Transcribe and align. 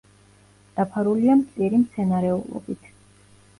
დაფარულია 0.79 1.35
მწირი 1.43 1.83
მცენარეულობით. 1.83 2.93